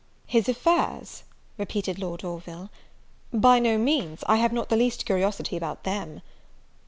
[0.25, 1.25] "His affairs!"
[1.59, 2.71] repeated Lord Orville;
[3.31, 6.21] "by no means, I have not the least curiosity about them."